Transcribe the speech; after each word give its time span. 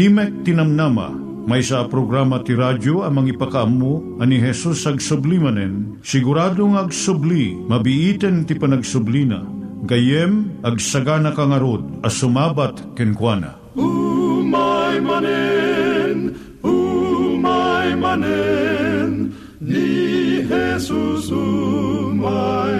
Timek 0.00 0.48
Tinamnama, 0.48 1.12
may 1.44 1.60
sa 1.60 1.84
programa 1.84 2.40
ti 2.40 2.56
radyo 2.56 3.04
amang 3.04 3.28
ipakaamu 3.28 4.16
ani 4.16 4.40
Jesus 4.40 4.88
ag 4.88 4.96
sublimanen, 4.96 6.00
siguradong 6.00 6.80
ag 6.80 6.88
subli, 6.88 7.52
mabiiten 7.52 8.48
ti 8.48 8.56
panagsublina, 8.56 9.44
gayem 9.84 10.56
ag 10.64 10.80
sagana 10.80 11.36
kangarod 11.36 11.84
as 12.00 12.16
sumabat 12.16 12.80
kenkwana. 12.96 13.60
umay 13.76 15.04
manen 15.04 16.32
umay 16.64 17.92
manen 17.92 19.36
ni 19.60 20.40
Jesus 20.48 21.28
umay 21.28 22.79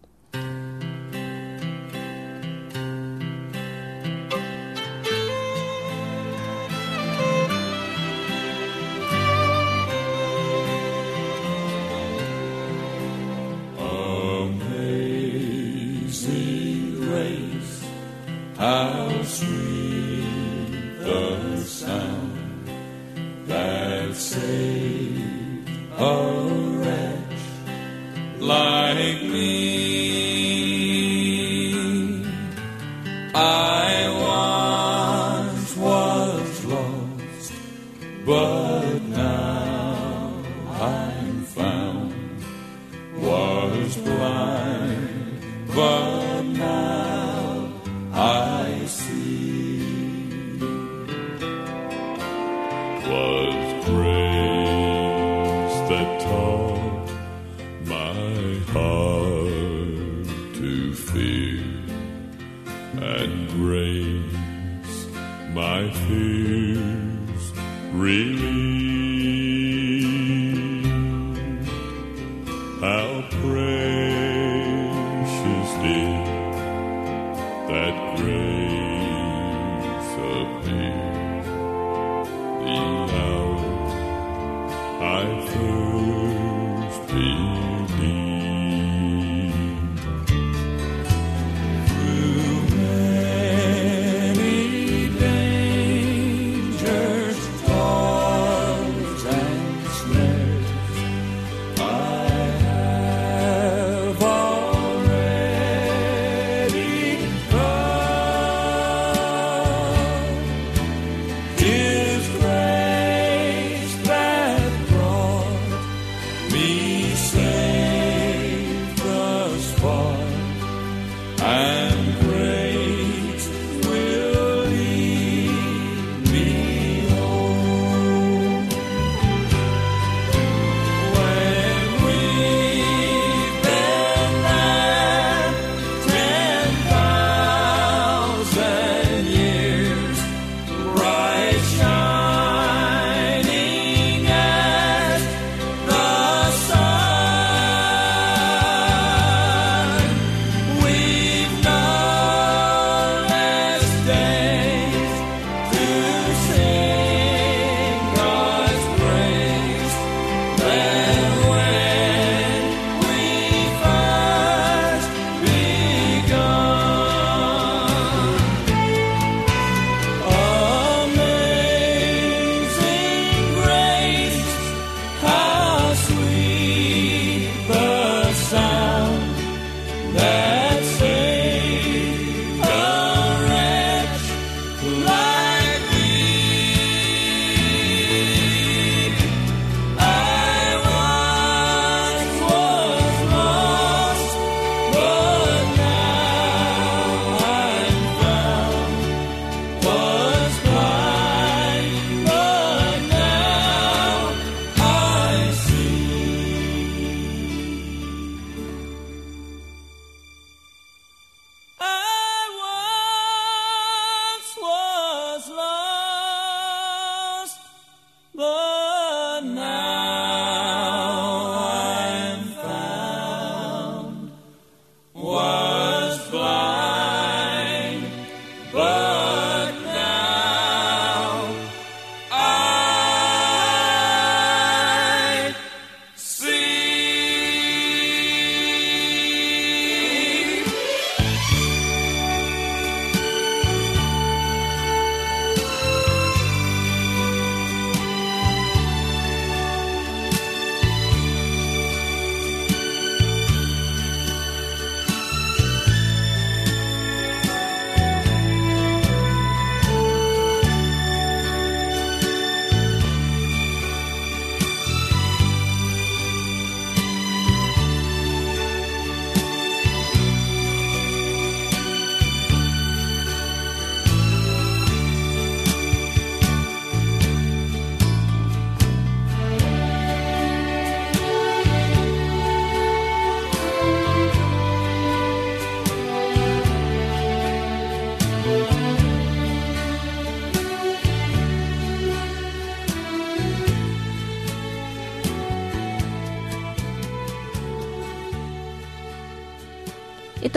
I 33.33 33.70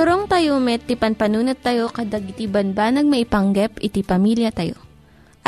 Iturong 0.04 0.28
tayo 0.28 0.60
met, 0.60 0.84
ti 0.84 1.00
panpanunat 1.00 1.64
tayo 1.64 1.88
kadag 1.88 2.28
iti 2.28 2.44
banbanag 2.44 3.08
maipanggep 3.08 3.80
iti 3.80 4.04
pamilya 4.04 4.52
tayo. 4.52 4.76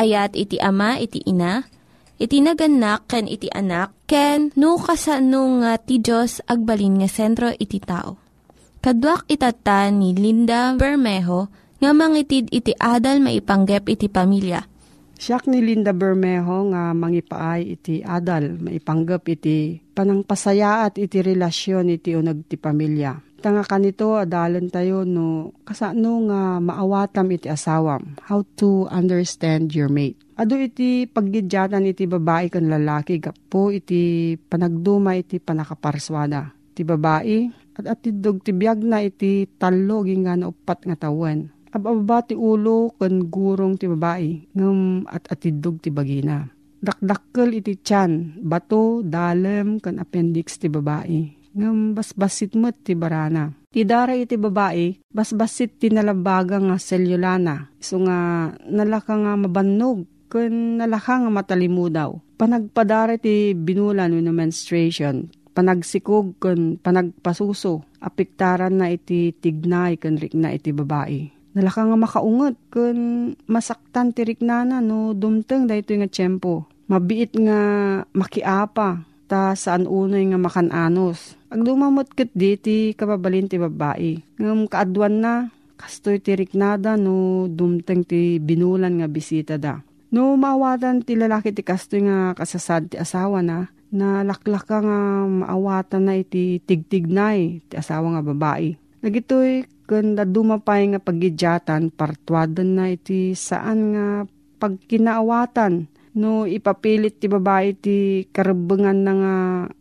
Ayat 0.01 0.33
iti 0.33 0.57
ama, 0.57 0.97
iti 0.97 1.21
ina, 1.29 1.69
iti 2.17 2.41
naganak, 2.41 3.05
ken 3.05 3.29
iti 3.29 3.53
anak, 3.53 3.93
ken 4.09 4.57
no, 4.57 4.81
kasano 4.81 5.61
nga 5.61 5.77
ti 5.77 6.01
Diyos 6.01 6.41
agbalin 6.49 7.05
nga 7.05 7.09
sentro 7.13 7.53
iti 7.53 7.85
tao. 7.85 8.17
Kaduak 8.81 9.29
itata 9.29 9.93
ni 9.93 10.17
Linda 10.17 10.73
Bermejo 10.73 11.53
nga 11.77 11.93
mangitid 11.93 12.49
iti 12.49 12.73
adal 12.81 13.21
maipanggep 13.21 13.85
iti 13.93 14.09
pamilya. 14.09 14.65
Siyak 15.21 15.53
ni 15.53 15.61
Linda 15.61 15.93
Bermejo 15.93 16.73
nga 16.73 16.97
mangipaay 16.97 17.77
iti 17.77 18.01
adal, 18.01 18.57
maipanggap 18.57 19.21
iti 19.29 19.85
panangpasayaat 19.93 20.97
iti 20.97 21.21
relasyon 21.21 21.93
iti 21.93 22.17
unag 22.17 22.49
ti 22.49 22.57
pamilya. 22.57 23.36
Tanga 23.47 23.63
kanito, 23.63 24.19
adalan 24.19 24.67
tayo 24.75 25.07
no, 25.07 25.55
kasano 25.63 26.27
nga 26.27 26.59
maawatam 26.59 27.31
iti 27.31 27.47
asawam, 27.47 28.19
how 28.27 28.43
to 28.59 28.91
understand 28.91 29.71
your 29.71 29.87
mate. 29.87 30.19
Ado 30.35 30.59
iti 30.59 31.07
paggidyatan 31.07 31.87
iti 31.87 32.11
babae 32.11 32.51
kan 32.51 32.67
lalaki, 32.67 33.23
gapo 33.23 33.71
iti 33.71 34.35
panagduma 34.35 35.15
iti 35.15 35.39
panakaparswada. 35.39 36.59
Ti 36.75 36.83
babae, 36.83 37.47
at 37.79 37.87
atidog 37.87 38.43
ti 38.43 38.51
biyag 38.51 38.83
na 38.83 39.07
iti 39.07 39.47
talo 39.63 40.03
nga 40.03 40.35
na 40.35 40.51
upat 40.51 40.83
nga 40.83 41.07
tawen 41.07 41.47
ababa 41.71 42.27
ti 42.27 42.35
ulo 42.35 42.99
kan 42.99 43.31
gurong 43.31 43.79
ti 43.79 43.87
babae 43.87 44.51
ngem 44.59 45.07
at 45.07 45.29
atidog 45.31 45.79
ti 45.85 45.95
bagina. 45.95 46.49
Dakdakkel 46.77 47.63
iti 47.63 47.79
tiyan, 47.79 48.43
bato, 48.43 49.01
dalem, 49.05 49.81
kan 49.81 50.03
appendix 50.03 50.57
ti 50.61 50.73
babae. 50.73 51.36
Ngem 51.57 51.97
basbasit 51.97 52.53
met 52.53 52.77
ti 52.85 52.93
barana. 52.93 53.49
Ti 53.73 53.81
dara 53.89 54.13
iti 54.13 54.37
babae, 54.37 55.01
basbasit 55.09 55.81
ti 55.81 55.89
nalabaga 55.89 56.61
nga 56.61 56.77
selyulana. 56.77 57.73
So 57.81 57.97
nga 58.05 58.53
nalaka 58.69 59.17
nga 59.17 59.33
mabannog, 59.41 60.05
kan 60.29 60.77
nalaka 60.77 61.25
nga 61.25 61.33
matalimudaw. 61.33 62.13
Panagpadara 62.37 63.17
ti 63.17 63.57
binulan 63.57 64.13
no 64.13 64.33
menstruation, 64.37 65.33
panagsikog 65.57 66.37
kan 66.37 66.77
panagpasuso, 66.77 67.89
apiktaran 68.05 68.77
na 68.77 68.93
iti 68.93 69.33
tignay 69.33 69.97
kan 69.97 70.21
rikna 70.21 70.53
iti 70.53 70.77
babae 70.77 71.33
Nalaka 71.57 71.89
nga 71.89 71.97
makaungot 71.97 72.57
kun 72.69 72.99
masaktan 73.49 74.13
tirik 74.13 74.45
nana 74.45 74.85
no 74.85 75.17
dumteng 75.17 75.65
dahito 75.65 75.97
nga 75.97 76.05
tiyempo. 76.05 76.69
Mabiit 76.93 77.33
nga 77.33 77.61
makiapa 78.13 79.16
ta 79.27 79.53
saan 79.59 79.91
unoy 79.91 80.31
nga 80.31 80.39
makananos. 80.39 81.35
Ag 81.51 81.63
dumamot 81.67 82.07
ket 82.15 82.31
diti 82.33 82.95
kababalin 82.95 83.51
ti 83.51 83.61
babae. 83.61 84.23
Ngam 84.41 84.71
kaadwan 84.71 85.23
na 85.23 85.35
kastoy 85.77 86.23
tirik 86.23 86.57
nada 86.57 86.97
no 86.97 87.47
dumteng 87.51 88.07
ti 88.07 88.41
binulan 88.41 89.03
nga 89.03 89.11
bisita 89.11 89.61
da. 89.61 89.83
No 90.15 90.39
maawatan 90.39 91.03
ti 91.03 91.19
lalaki 91.19 91.53
ti 91.53 91.61
kastoy 91.67 92.07
nga 92.07 92.33
kasasad 92.39 92.95
ti 92.95 92.97
asawa 92.97 93.43
na 93.43 93.69
na 93.91 94.23
laklaka 94.27 94.83
nga 94.83 95.01
maawatan 95.27 96.03
na 96.07 96.15
iti 96.19 96.63
tigtignay 96.65 97.61
ti 97.67 97.75
asawa 97.77 98.17
nga 98.17 98.23
babae. 98.23 98.79
Nagitoy 99.05 99.67
Kanda 99.87 100.27
dumapay 100.27 100.91
nga 100.91 100.99
pagidyatan, 100.99 101.95
partuadan 101.95 102.75
na 102.75 102.91
iti 102.91 103.39
saan 103.39 103.95
nga 103.95 104.07
pagkinaawatan 104.59 105.87
no 106.17 106.49
ipapilit 106.49 107.21
ti 107.21 107.29
babae 107.29 107.77
ti 107.77 107.97
karabangan 108.33 108.99
na 109.05 109.13
nga 109.13 109.35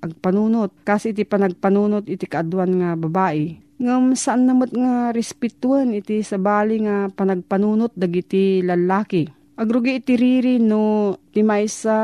agpanunot. 0.04 0.84
Kasi 0.84 1.16
iti 1.16 1.24
panagpanunot 1.24 2.06
iti 2.12 2.28
kaadwan 2.28 2.84
nga 2.84 2.90
babae. 3.00 3.66
Ngam 3.76 4.16
saan 4.16 4.48
namot 4.48 4.72
nga 4.72 5.12
respetuan 5.12 5.92
iti 5.92 6.24
sabali 6.24 6.84
nga 6.84 7.12
panagpanunot 7.12 7.92
dagiti 7.96 8.64
lalaki. 8.64 9.28
Agrugi 9.56 10.00
iti 10.00 10.20
riri 10.20 10.60
no 10.60 11.16
ti 11.32 11.40
maysa 11.40 12.00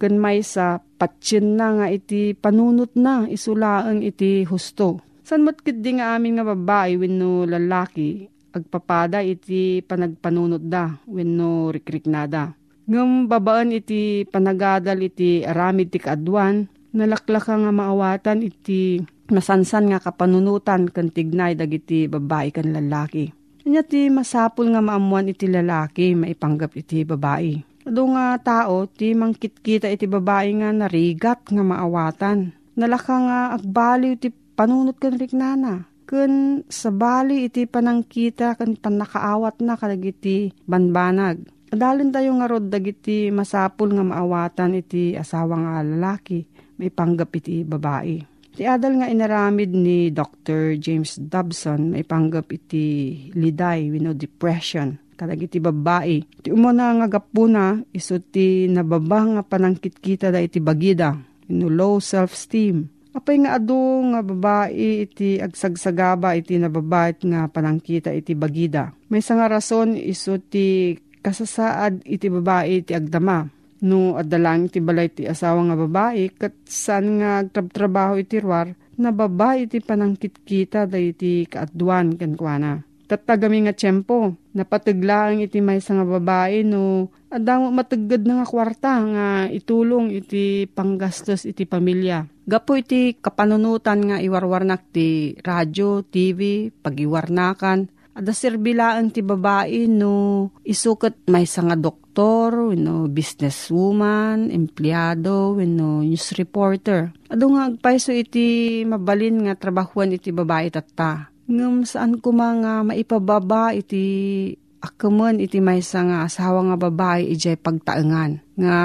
ken 0.00 0.16
maysa 0.16 0.80
patsin 0.96 1.60
na 1.60 1.76
nga 1.76 1.86
iti 1.92 2.32
panunot 2.32 2.96
na 2.96 3.28
isulaang 3.28 4.00
iti 4.00 4.48
husto. 4.48 5.04
San 5.20 5.44
matkid 5.44 5.84
di 5.84 6.00
nga 6.00 6.16
amin 6.16 6.40
nga 6.40 6.44
babae 6.56 6.96
wenno 6.96 7.44
lalaki 7.44 8.24
agpapada 8.56 9.20
iti 9.20 9.84
panagpanunot 9.84 10.64
da 10.64 10.96
wenno 11.04 11.68
rikriknada. 11.68 12.56
Ngam 12.86 13.26
babaan 13.26 13.74
iti 13.74 14.22
panagadal 14.30 15.02
iti 15.02 15.42
aramid 15.42 15.90
ti 15.90 15.98
kaadwan 15.98 16.70
nalaklaka 16.94 17.58
nga 17.58 17.72
maawatan 17.74 18.46
iti 18.46 19.02
masansan 19.26 19.90
nga 19.90 19.98
kapanunutan 19.98 20.86
kan 20.88 21.10
tignay 21.10 21.58
dagiti 21.58 22.06
babae 22.06 22.54
kan 22.54 22.70
lalaki. 22.70 23.34
Kanya 23.66 23.82
ti 23.82 24.06
masapul 24.06 24.70
nga 24.70 24.78
maamuan 24.78 25.26
iti 25.26 25.50
lalaki 25.50 26.14
maipanggap 26.14 26.78
iti 26.78 27.02
babae. 27.02 27.58
Ado 27.86 28.02
nga 28.14 28.38
tao 28.38 28.86
ti 28.86 29.14
mangkitkita 29.18 29.90
iti 29.90 30.06
babae 30.06 30.54
nga 30.62 30.70
narigat 30.70 31.42
nga 31.50 31.62
maawatan. 31.66 32.54
Nalaka 32.78 33.14
nga 33.18 33.38
agbaliw 33.58 34.14
ti 34.14 34.30
panunot 34.30 34.98
kan 35.02 35.18
riknana. 35.18 35.90
Kun 36.06 36.62
sa 36.70 36.94
bali 36.94 37.50
iti 37.50 37.66
panangkita 37.66 38.54
kan 38.54 38.78
panakaawat 38.78 39.58
na 39.58 39.74
kadagiti 39.74 40.54
banbanag. 40.62 41.42
Adalin 41.76 42.08
tayo 42.08 42.32
nga 42.40 42.48
rod 42.48 42.72
dagiti 42.72 43.28
masapul 43.28 43.92
nga 43.92 44.00
maawatan 44.00 44.80
iti 44.80 45.12
asawa 45.12 45.60
nga 45.60 45.84
lalaki. 45.84 46.40
May 46.80 46.88
panggap 46.88 47.36
iti 47.36 47.68
babae. 47.68 48.16
Ti 48.56 48.64
adal 48.64 48.96
nga 49.04 49.12
inaramid 49.12 49.76
ni 49.76 50.08
Dr. 50.08 50.80
James 50.80 51.20
Dobson 51.20 51.92
may 51.92 52.00
panggap 52.00 52.48
iti 52.48 53.12
liday, 53.36 53.92
we 53.92 54.00
know, 54.00 54.16
depression 54.16 54.96
kadagiti 55.20 55.60
babae. 55.60 56.24
Ti 56.40 56.48
umuna 56.48 56.96
nga 56.96 57.20
gapuna, 57.20 57.76
iso 57.92 58.24
ti 58.24 58.72
nababa 58.72 59.36
nga 59.36 59.42
panangkitkita 59.44 60.32
da 60.32 60.40
iti 60.40 60.64
bagida, 60.64 61.12
ino 61.52 61.68
low 61.68 62.00
self-esteem, 62.00 62.96
Apay 63.16 63.40
nga 63.40 63.56
ado 63.56 64.04
nga 64.12 64.20
babae 64.20 65.08
iti 65.08 65.40
agsagsagaba 65.40 66.36
iti 66.36 66.60
nababait 66.60 67.16
nga 67.24 67.48
panangkita 67.48 68.12
iti 68.12 68.36
bagida. 68.36 68.92
May 69.08 69.24
nga 69.24 69.48
rason 69.48 69.96
iso 69.96 70.36
ti 70.36 70.92
kasasaad 71.26 72.06
iti 72.06 72.30
babae 72.30 72.86
iti 72.86 72.94
agdama. 72.94 73.50
No 73.82 74.14
adalang 74.14 74.70
iti 74.70 74.78
balay 74.78 75.10
iti 75.10 75.26
asawa 75.26 75.66
nga 75.66 75.76
babae 75.76 76.30
kat 76.30 76.54
saan 76.64 77.18
nga 77.18 77.42
agtrab-trabaho 77.42 78.14
iti 78.22 78.38
ruar 78.38 78.70
na 78.96 79.10
babae 79.10 79.66
iti 79.66 79.82
panangkit-kita 79.82 80.86
da 80.86 80.96
iti 80.96 81.44
kaadwan 81.50 82.14
kankwana. 82.14 82.86
Tatagami 83.06 83.62
nga 83.62 83.74
tiyempo, 83.76 84.34
napataglaang 84.50 85.38
iti 85.38 85.62
may 85.62 85.78
nga 85.78 86.02
babae 86.02 86.66
no 86.66 87.06
adamo 87.30 87.70
matagad 87.70 88.26
na 88.26 88.42
nga 88.42 88.46
kwarta 88.50 88.98
nga 88.98 89.26
itulong 89.46 90.10
iti 90.10 90.66
panggastos 90.66 91.46
iti 91.46 91.68
pamilya. 91.68 92.26
Gapo 92.46 92.74
iti 92.74 93.14
kapanunutan 93.14 94.10
nga 94.10 94.16
iwarwarnak 94.18 94.90
ti 94.90 95.38
radyo, 95.38 96.02
TV, 96.06 96.70
pagiwarnakan. 96.70 97.95
Ada 98.16 98.32
serbilaan 98.32 99.12
ti 99.12 99.20
babae 99.20 99.84
no 99.92 100.48
isukat 100.64 101.28
may 101.28 101.44
nga 101.44 101.76
doktor, 101.76 102.72
no 102.72 103.12
businesswoman, 103.12 104.48
empleyado, 104.48 105.52
no 105.68 106.00
news 106.00 106.32
reporter. 106.40 107.12
Ado 107.28 107.44
nga 107.52 107.68
agpaiso 107.68 108.16
iti 108.16 108.80
mabalin 108.88 109.44
nga 109.44 109.54
trabahuan 109.60 110.16
iti 110.16 110.32
babae 110.32 110.72
tatta 110.72 111.36
ngam 111.46 111.86
saan 111.86 112.18
ko 112.18 112.34
mga 112.34 112.82
maipababa 112.82 113.70
iti 113.70 114.50
akaman 114.82 115.38
iti 115.38 115.62
maysa 115.62 116.02
nga 116.02 116.18
asawa 116.26 116.66
nga 116.72 116.76
babae 116.90 117.22
ijay 117.22 117.54
pagtaengan 117.54 118.42
nga 118.58 118.78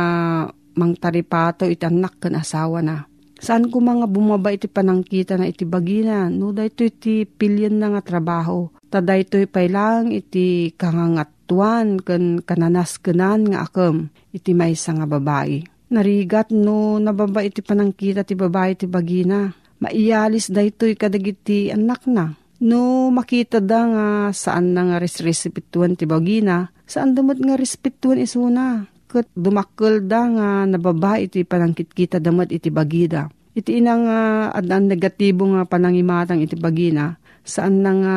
mangtaripato 0.78 1.66
iti 1.68 1.84
anak 1.84 2.22
kan 2.22 2.38
asawa 2.38 2.80
na. 2.86 3.10
Saan 3.42 3.74
ko 3.74 3.82
mga 3.82 4.06
bumaba 4.06 4.54
iti 4.54 4.70
panangkita 4.70 5.34
na 5.34 5.50
iti 5.50 5.66
bagina, 5.66 6.30
no 6.30 6.54
dayto 6.54 6.86
iti 6.86 7.26
pilyon 7.26 7.82
na 7.82 7.90
nga 7.98 8.06
trabaho. 8.06 8.70
Ta 8.92 9.00
dayto 9.00 9.40
lang 9.72 10.12
iti 10.12 10.76
kangangatuan 10.76 12.04
kan 12.04 12.44
kananas 12.44 13.00
kanan 13.00 13.48
nga 13.48 13.64
akam 13.64 14.12
iti 14.36 14.52
maysa 14.52 14.92
nga 15.00 15.08
babae. 15.08 15.64
Narigat 15.96 16.52
no 16.52 17.00
nababa 17.00 17.40
iti 17.40 17.64
panangkita 17.64 18.28
ti 18.28 18.36
babae 18.36 18.76
iti 18.76 18.92
bagina. 18.92 19.48
Maiyalis 19.80 20.52
daytoy 20.52 21.00
kadagiti 21.00 21.72
anak 21.72 22.04
na 22.06 22.36
No 22.62 23.10
makita 23.10 23.58
da 23.58 23.90
nga 23.90 24.08
saan 24.38 24.78
na 24.78 24.86
nga 24.86 25.02
resresipituan 25.02 25.98
ti 25.98 26.06
bagina, 26.06 26.70
saan 26.86 27.18
damot 27.18 27.42
nga 27.42 27.58
respetuan 27.58 28.22
isuna. 28.22 28.86
Kat 29.10 29.26
dumakkel 29.34 30.06
da 30.06 30.30
nga 30.30 30.48
nababa 30.70 31.18
iti 31.18 31.42
panangkit 31.42 31.90
kita 31.90 32.22
damat 32.22 32.54
iti 32.54 32.70
bagida. 32.70 33.34
Iti 33.58 33.82
ina 33.82 33.98
nga 33.98 34.20
adan 34.54 34.94
negatibo 34.94 35.50
nga 35.50 35.66
panangimatang 35.66 36.46
iti 36.46 36.54
bagina, 36.54 37.18
saan 37.42 37.82
na 37.82 37.92
nga 37.98 38.16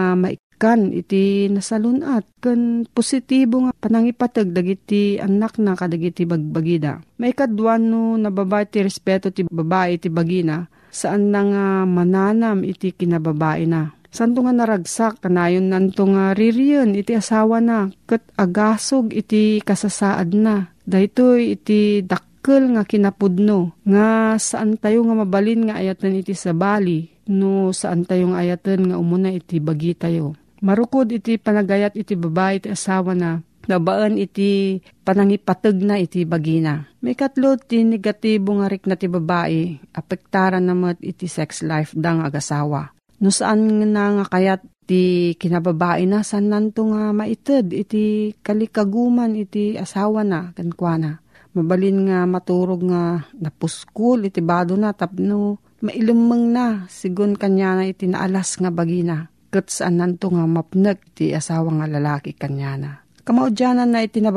maikan 0.65 0.97
iti 0.97 1.53
nasalunat. 1.53 2.25
Kan 2.41 2.89
positibo 2.89 3.69
nga 3.69 3.73
panangipatag 3.77 4.49
dagiti 4.49 5.21
anak 5.21 5.61
na 5.61 5.77
kadagiti 5.77 6.25
bagbagida. 6.25 7.05
May 7.21 7.37
kadwan 7.37 7.93
no 7.93 8.17
nababa 8.17 8.65
iti 8.65 8.81
respeto 8.81 9.29
ti 9.29 9.45
babae 9.45 10.01
iti 10.01 10.09
bagina, 10.09 10.65
saan 10.89 11.29
na 11.29 11.41
nga 11.45 11.65
mananam 11.85 12.65
iti 12.65 12.97
kinababae 12.97 13.69
na 13.69 13.93
Santo 14.15 14.47
nga 14.47 14.55
naragsak, 14.55 15.27
kanayon 15.27 15.75
nanto 15.75 16.07
nga 16.07 16.39
ririyan, 16.39 16.95
iti 16.95 17.19
asawa 17.19 17.59
na, 17.59 17.91
kat 18.07 18.23
agasog 18.39 19.11
iti 19.11 19.59
kasasaad 19.59 20.39
na. 20.39 20.71
Daytoy 20.87 21.59
iti 21.59 21.99
dakkel 21.99 22.79
nga 22.79 22.87
kinapudno, 22.87 23.75
nga 23.83 24.39
saan 24.39 24.79
tayo 24.79 25.03
nga 25.03 25.19
mabalin 25.19 25.67
nga 25.67 25.83
ayatan 25.83 26.23
iti 26.23 26.31
sa 26.31 26.55
bali, 26.55 27.11
no 27.27 27.75
saan 27.75 28.07
tayo 28.07 28.31
nga 28.31 28.47
ayatan 28.47 28.95
nga 28.95 29.03
umuna 29.03 29.35
iti 29.35 29.59
bagi 29.59 29.99
tayo. 29.99 30.39
Marukod 30.65 31.13
iti 31.13 31.37
panagayat 31.37 31.93
iti 31.93 32.17
babae 32.17 32.57
iti 32.57 32.73
asawa 32.73 33.13
na, 33.13 33.45
nabaan 33.69 34.17
iti 34.17 34.81
panangipatag 35.05 35.77
na 35.85 36.01
iti 36.01 36.25
bagina. 36.25 36.89
May 37.05 37.13
katlo 37.13 37.61
ti 37.61 37.85
negatibo 37.85 38.57
nga 38.57 38.73
rik 38.73 38.89
na 38.89 38.97
ti 38.97 39.05
babae, 39.05 39.77
apektaran 39.93 40.65
namat 40.65 41.05
iti 41.05 41.29
sex 41.29 41.61
life 41.61 41.93
dang 41.93 42.25
agasawa. 42.25 42.97
No 43.21 43.29
saan 43.29 43.93
na 43.93 44.17
nga 44.17 44.25
kayat 44.25 44.65
ti 44.89 45.37
kinababae 45.37 46.09
na 46.09 46.25
saan 46.25 46.49
nanto 46.49 46.89
nga 46.89 47.13
maited 47.13 47.69
iti 47.69 48.33
kalikaguman 48.41 49.37
iti 49.37 49.77
asawa 49.77 50.25
na 50.25 50.57
kankwana. 50.57 51.21
Mabalin 51.53 52.09
nga 52.09 52.25
maturog 52.25 52.89
nga 52.89 53.21
napuskul 53.37 54.33
iti 54.33 54.41
bado 54.41 54.81
na 54.81 54.97
tapno 54.97 55.61
mailumeng 55.85 56.57
na 56.57 56.89
sigun 56.89 57.37
kanya 57.37 57.77
na 57.77 57.85
iti 57.85 58.09
naalas 58.09 58.57
nga 58.57 58.73
bagina. 58.73 59.29
Kat 59.55 59.71
saan 59.71 60.03
nanto 60.03 60.35
nga 60.35 60.51
mapnag 60.51 60.99
ti 61.15 61.31
asawa 61.31 61.71
nga 61.79 61.87
lalaki 61.87 62.35
kanya 62.35 62.75
na. 62.75 62.93
Kamaudyanan 63.23 63.87
na 63.87 64.03
iti 64.03 64.19
nga 64.19 64.35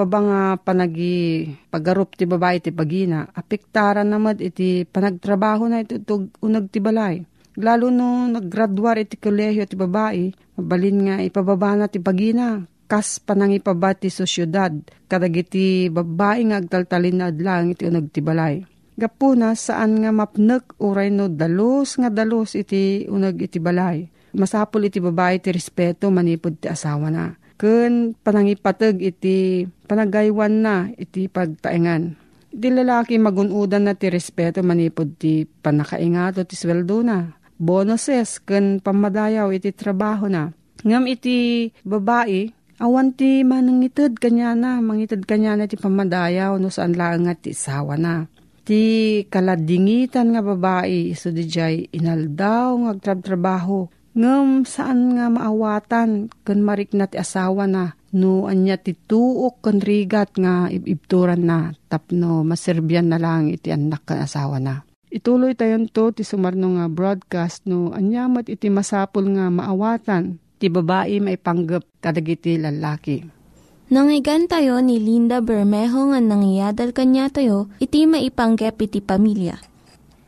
panagi 0.61 1.49
pagarup 1.73 2.13
ti 2.13 2.29
babae 2.29 2.61
ti 2.61 2.69
bagina, 2.69 3.25
apektaran 3.33 4.05
namad 4.05 4.37
iti 4.39 4.85
panagtrabaho 4.85 5.65
na 5.65 5.81
iti 5.81 5.97
unag 6.45 6.69
ti 6.69 6.77
balay. 6.77 7.25
Lalo 7.57 7.89
no 7.89 8.29
naggraduar 8.29 9.01
iti 9.01 9.17
kolehiyo 9.17 9.65
ti 9.65 9.73
babae, 9.73 10.29
mabalin 10.61 10.97
nga 11.09 11.15
ipababa 11.25 11.73
na 11.73 11.89
ti 11.89 11.97
bagina, 11.97 12.61
kas 12.85 13.17
panangipaba 13.17 13.97
ti 13.97 14.13
sosyudad, 14.13 14.71
kadagiti 15.09 15.89
babae 15.89 16.45
nga 16.47 16.61
agtaltalin 16.61 17.17
na 17.19 17.33
adlang 17.33 17.73
iti 17.73 17.89
unag 17.89 18.13
ti 18.13 18.21
balay. 18.21 18.61
Gapuna 18.95 19.57
saan 19.57 19.99
nga 19.99 20.13
mapnek 20.13 20.77
uray 20.79 21.09
no 21.09 21.27
dalos 21.27 21.97
nga 21.97 22.07
dalos 22.13 22.53
iti 22.53 23.09
unag 23.09 23.41
iti 23.41 23.57
balay. 23.59 24.07
Masapul 24.37 24.85
iti 24.85 25.01
babae 25.01 25.41
ti 25.41 25.49
respeto 25.49 26.13
manipod 26.13 26.61
ti 26.61 26.69
asawa 26.69 27.09
na. 27.09 27.33
Kun 27.57 28.13
panangipatag 28.21 29.01
iti 29.01 29.65
panagaywan 29.89 30.61
na 30.61 30.75
iti 30.93 31.25
pagtaengan. 31.25 32.13
Iti 32.53 32.67
lalaki 32.69 33.17
magunudan 33.17 33.89
na 33.89 33.97
ti 33.97 34.13
respeto 34.13 34.61
manipod 34.61 35.17
ti 35.17 35.43
panakaingato 35.43 36.45
ti 36.45 36.53
sweldo 36.53 37.01
na 37.01 37.33
bonuses 37.57 38.37
ken 38.45 38.79
pamadayaw 38.79 39.49
iti 39.51 39.73
trabaho 39.73 40.29
na. 40.29 40.53
Ngam 40.85 41.09
iti 41.09 41.67
babae, 41.81 42.53
awan 42.77 43.17
ti 43.17 43.41
manangited 43.41 44.21
kanya 44.21 44.53
na, 44.53 44.77
mangited 44.77 45.25
kanya 45.25 45.57
na 45.57 45.65
ti 45.65 45.75
pamadayaw 45.75 46.61
no 46.61 46.69
saan 46.69 46.93
lang 46.93 47.25
nga 47.25 47.33
ti 47.33 47.51
sawa 47.57 47.97
na. 47.97 48.29
Ti 48.61 49.23
kaladingitan 49.31 50.37
nga 50.37 50.45
babae, 50.45 51.09
iso 51.09 51.33
di 51.33 51.49
jay 51.49 51.89
inaldaw 51.89 52.77
nga 52.85 52.89
agtrab-trabaho. 52.93 53.89
Ngam 54.17 54.65
saan 54.65 55.13
nga 55.13 55.29
maawatan 55.29 56.33
ken 56.41 56.59
marik 56.65 56.97
na 56.97 57.05
ti 57.05 57.21
asawa 57.21 57.69
na 57.69 57.93
no 58.17 58.49
anya 58.49 58.73
ti 58.81 58.97
tuok 58.97 59.61
ken 59.61 59.77
rigat 59.77 60.33
nga 60.41 60.73
ibibturan 60.73 61.45
na 61.45 61.77
tapno 61.85 62.41
maserbyan 62.41 63.13
na 63.13 63.21
lang 63.21 63.53
iti 63.53 63.69
anak 63.69 64.09
ken 64.09 64.25
asawa 64.25 64.57
na. 64.57 64.81
Ituloy 65.13 65.53
tayon 65.53 65.85
to 65.93 66.09
ti 66.17 66.25
sumarno 66.25 66.81
nga 66.81 66.89
broadcast 66.89 67.69
no 67.69 67.93
anyamat 67.93 68.49
iti 68.49 68.73
masapul 68.73 69.29
nga 69.37 69.53
maawatan 69.53 70.41
ti 70.57 70.65
babae 70.73 71.21
may 71.21 71.37
panggap 71.37 71.85
kadagiti 72.01 72.57
lalaki. 72.57 73.21
Nangyigan 73.87 74.49
tayo 74.49 74.81
ni 74.81 74.97
Linda 74.97 75.39
Bermejo 75.45 76.11
nga 76.11 76.19
nangyadal 76.19 76.91
kanya 76.91 77.31
tayo, 77.31 77.71
iti 77.79 78.03
maipanggep 78.03 78.75
iti 78.83 78.99
pamilya. 78.99 79.55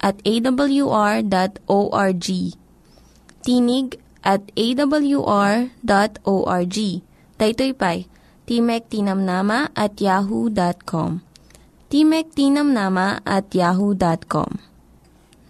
at 0.00 0.16
awr.org. 0.24 1.26
Tinig 3.40 3.88
at 4.24 4.42
awr.org. 4.52 5.68
Daytoy 7.40 7.72
pa'y 7.72 8.04
Timek 8.50 8.82
Tinamnama 8.90 9.70
at 9.78 9.94
yahoo.com. 10.02 11.22
Timek 11.86 12.26
Tinamnama 12.34 13.22
at 13.22 13.54
yahoo.com. 13.54 14.58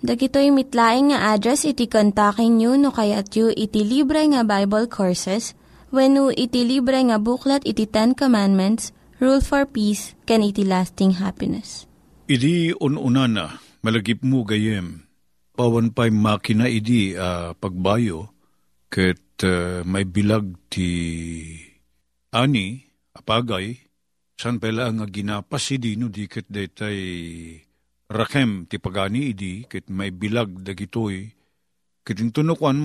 Dagitoy 0.00 0.48
mitlaing 0.48 1.12
nga 1.12 1.36
address 1.36 1.68
iti 1.68 1.84
kontakin 1.84 2.56
nyo 2.56 2.72
no 2.76 2.88
kayat 2.88 3.36
yu 3.36 3.52
iti 3.52 3.84
libre 3.84 4.24
nga 4.32 4.44
Bible 4.48 4.88
Courses 4.88 5.52
when 5.92 6.16
no 6.16 6.32
iti 6.32 6.64
libre 6.64 6.96
nga 7.04 7.20
buklat 7.20 7.60
iti 7.68 7.84
Ten 7.84 8.16
Commandments, 8.16 8.96
Rule 9.20 9.44
for 9.44 9.68
Peace, 9.68 10.16
can 10.24 10.40
iti 10.40 10.64
lasting 10.64 11.20
happiness. 11.20 11.84
Idi 12.32 12.72
ununana, 12.72 13.60
malagip 13.80 14.20
mo 14.20 14.44
gayem, 14.44 15.08
pawan 15.56 15.92
pa'y 15.92 16.12
makina 16.12 16.68
idi 16.68 17.16
ah, 17.16 17.56
pagbayo, 17.56 18.28
ket 18.92 19.40
ah, 19.44 19.80
may 19.88 20.04
bilag 20.04 20.52
ti 20.68 20.88
ani, 22.36 22.84
apagay, 23.16 23.76
san 24.36 24.60
pala 24.60 24.92
nga 24.92 25.06
ginapas 25.08 25.72
idi 25.72 25.96
no 25.96 26.08
di 26.08 26.24
ket 26.28 26.48
detay 26.48 27.00
rakem 28.08 28.68
ti 28.68 28.76
pagani 28.76 29.32
idi, 29.32 29.64
ket 29.64 29.88
may 29.88 30.12
bilag 30.12 30.60
dagitoy, 30.60 31.24
ket 32.04 32.18
intunukan 32.20 32.76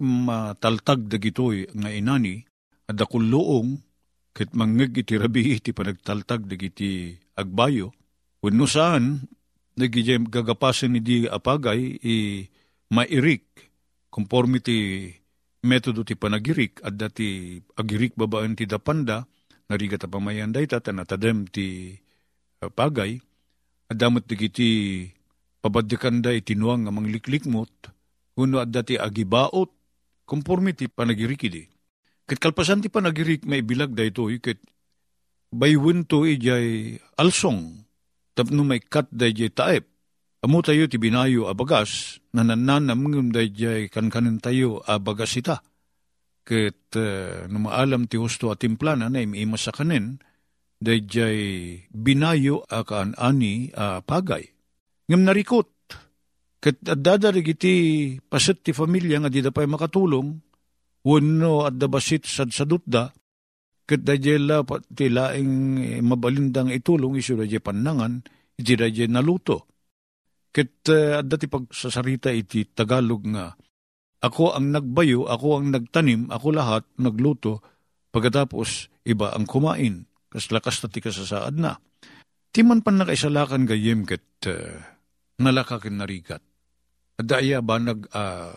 mataltag 0.00 1.08
dagitoy 1.08 1.68
nga 1.76 1.92
inani, 1.92 2.40
at 2.88 2.96
loong, 3.04 3.84
ket 4.32 4.56
mangeg 4.56 4.96
iti 4.96 5.20
rabi 5.20 5.60
iti 5.60 5.76
panagtaltag 5.76 6.48
dagiti 6.48 7.12
agbayo, 7.36 7.92
Wenno 8.38 8.70
saan, 8.70 9.26
nagijay 9.78 10.18
gagapasan 10.26 10.98
ni 10.98 11.00
di 11.00 11.16
apagay, 11.30 12.02
i 12.02 12.44
mairik, 12.90 13.46
conformity 14.10 15.14
metodo 15.62 16.02
ti 16.02 16.18
panagirik, 16.18 16.82
at 16.82 16.98
dati 16.98 17.58
agirik 17.78 18.18
babaan 18.18 18.58
ti 18.58 18.66
dapanda, 18.66 19.22
narigat 19.70 20.04
a 20.04 20.08
pamayan 20.10 20.50
day 20.50 20.66
ta, 20.66 20.82
tanatadem 20.82 21.46
ti 21.46 21.94
apagay, 22.58 23.22
at 23.88 23.96
damot 23.96 24.26
digiti 24.26 25.06
pabadyakan 25.62 26.20
da 26.20 26.34
itinuang 26.34 26.86
nga 26.86 26.92
mangliklik 26.92 27.46
mot, 27.46 27.70
kuno 28.34 28.58
at 28.58 28.70
dati 28.74 28.98
agibaot, 28.98 29.70
conformity 30.26 30.90
panagirik 30.90 31.46
idi. 31.46 31.64
Kat 32.28 32.36
kalpasan 32.42 32.84
ti 32.84 32.92
panagirik 32.92 33.46
may 33.48 33.64
bilag 33.64 33.96
da 33.96 34.04
ito, 34.04 34.28
kat 34.42 34.60
baywin 35.48 36.04
to 36.04 36.28
ijay 36.28 37.00
alsong, 37.16 37.87
tapno 38.38 38.62
may 38.62 38.78
kat 38.78 39.10
da 39.10 39.26
ijay 39.26 39.50
taep. 39.50 39.90
Amo 40.38 40.62
tayo 40.62 40.86
ti 40.86 41.02
binayo 41.02 41.50
abagas, 41.50 42.22
nanananam 42.30 43.10
ngum 43.10 43.34
da 43.34 43.42
ijay 43.42 43.90
kankanin 43.90 44.38
tayo 44.38 44.78
abagas 44.86 45.34
ita. 45.34 45.58
Kat 46.46 46.94
uh, 46.94 47.50
numaalam 47.50 48.06
ti 48.06 48.14
husto 48.14 48.54
at 48.54 48.62
timplana 48.62 49.10
na 49.10 49.18
imiima 49.18 49.58
sa 49.58 49.74
kanin, 49.74 50.22
da 50.78 50.94
ijay 50.94 51.40
binayo 51.90 52.62
akaan 52.70 53.18
ani 53.18 53.74
uh, 53.74 53.98
pagay. 54.06 54.46
Ngam 55.10 55.26
narikot, 55.26 55.74
kat 56.62 56.78
adadarig 56.86 57.58
iti 57.58 57.74
paset 58.22 58.62
ti 58.62 58.70
familia 58.70 59.18
nga 59.18 59.26
di 59.26 59.42
da 59.42 59.50
makatulong, 59.50 60.38
wano 61.02 61.66
at 61.66 61.74
dabasit 61.74 62.30
sad 62.30 62.54
sadutda, 62.54 63.10
ket 63.88 64.04
dajela 64.04 64.60
ti 64.92 65.08
laing 65.08 65.52
eh, 65.80 66.00
mabalindang 66.04 66.68
itulong 66.68 67.16
isu 67.16 67.40
dajay 67.40 67.64
panangan, 67.64 68.20
iti 68.60 68.76
dajay 68.76 69.08
naluto. 69.08 69.64
Ket 70.52 70.92
uh, 70.92 71.24
adda 71.24 71.40
ti 71.40 71.48
pagsasarita 71.48 72.28
iti 72.28 72.68
Tagalog 72.68 73.24
nga, 73.32 73.56
ako 74.20 74.52
ang 74.52 74.76
nagbayo, 74.76 75.24
ako 75.24 75.46
ang 75.56 75.72
nagtanim, 75.72 76.28
ako 76.28 76.46
lahat 76.52 76.84
nagluto, 77.00 77.64
pagkatapos 78.12 78.92
iba 79.08 79.32
ang 79.32 79.48
kumain, 79.48 80.04
kas 80.28 80.52
lakas 80.52 80.84
na 80.84 80.92
ti 80.92 81.00
kasasaad 81.00 81.56
na. 81.56 81.80
Timan 82.52 82.84
pan 82.84 83.00
nakaisalakan 83.00 83.64
gayem 83.64 84.04
ket 84.04 84.24
uh, 84.52 84.76
nalakakin 85.40 85.96
narigat. 85.96 86.44
Adaya 87.16 87.64
ba 87.64 87.80
nag 87.80 88.04
uh, 88.12 88.52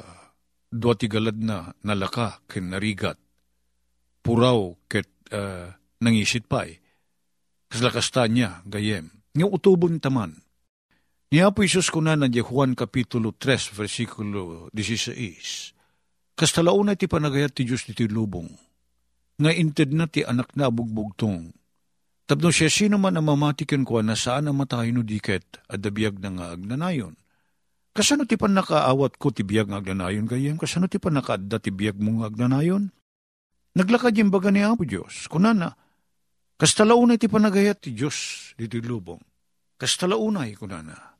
dua 0.67 0.93
ti 0.99 1.08
galad 1.08 1.39
na 1.39 1.71
nalaka 1.88 2.43
ken 2.51 2.71
narigat 2.71 3.19
puraw 4.21 4.77
ket 4.88 5.10
uh, 5.32 5.72
nangisit 6.04 6.46
pa 6.46 6.67
eh. 6.67 6.80
Kaslakasta 7.72 8.28
niya, 8.28 8.62
gayem. 8.67 9.08
Nga 9.32 9.48
utubon 9.48 9.98
taman. 10.04 10.36
Niya 11.32 11.56
po 11.56 11.63
Isus 11.63 11.88
ko 11.88 12.04
na 12.04 12.20
nandiya 12.20 12.44
Juan 12.44 12.76
Kapitulo 12.76 13.32
3, 13.32 13.72
versikulo 13.72 14.67
16. 14.76 16.36
Kastalauna 16.36 17.00
ti 17.00 17.08
panagayat 17.08 17.56
ti 17.56 17.63
Diyos 17.63 17.88
ti 17.88 17.96
lubong. 18.12 18.52
Nga 19.39 19.52
inted 19.56 19.96
na 19.96 20.12
ti 20.12 20.28
anak 20.28 20.52
na 20.60 20.67
bugbugtong. 20.67 21.56
Tapno 22.28 22.52
siya 22.52 22.67
sino 22.67 23.00
man 23.00 23.15
ang 23.15 23.32
mamatikan 23.32 23.88
ko 23.88 24.04
na 24.04 24.20
saan 24.20 24.52
ang 24.52 24.60
matay 24.60 24.91
no 24.91 25.08
diket 25.08 25.63
at 25.72 25.80
dabiyag 25.80 26.20
na 26.20 26.30
nga 26.36 26.46
agnanayon. 26.56 27.15
Kasano 27.91 28.24
ti 28.24 28.39
pan 28.39 28.56
nakaawat 28.56 29.20
ko 29.20 29.36
ti 29.36 29.44
biyag 29.44 29.72
nga 29.72 29.84
agnanayon 29.84 30.28
gayem? 30.28 30.56
Kasano 30.56 30.88
ti 30.88 30.96
pan 30.96 31.15
nakaadda 31.15 31.60
ti 31.60 31.76
biyag 31.76 32.00
mong 32.00 32.24
agnanayon? 32.24 32.91
Naglakad 33.77 34.17
yung 34.19 34.34
baga 34.34 34.51
ni 34.51 34.63
Apo 34.63 34.84
Diyos. 34.84 35.31
Kunana, 35.31 35.71
kastalaunay 36.60 37.15
ti 37.15 37.31
panagayat 37.31 37.79
ti 37.79 37.95
Diyos 37.95 38.51
dito 38.60 38.75
lubong. 38.84 39.21
Kastalaunay, 39.79 40.60
kunana 40.60 41.12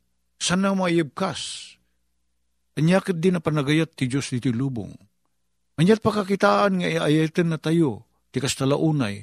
sana 0.42 0.74
maayibkas. 0.74 1.70
Anyakit 2.74 3.22
din 3.22 3.38
na 3.38 3.40
panagayat 3.40 3.94
ti 3.94 4.10
Diyos 4.10 4.34
diti 4.34 4.50
lubong. 4.50 4.90
Anyat 5.78 6.02
pakakitaan 6.02 6.82
nga 6.82 6.88
iayatin 6.90 7.54
na 7.54 7.62
tayo, 7.62 8.10
ti 8.34 8.42
kastalaunay, 8.42 9.22